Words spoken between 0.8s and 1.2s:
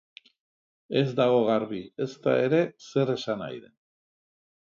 Ez